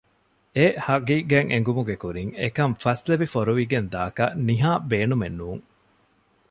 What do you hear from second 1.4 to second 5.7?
އެނގުމުގެ ކުރިން އެކަން ފަސްލެވި ފޮރުވިގެން ދާކަށް ނިހާ ބޭނުމެއް ނޫން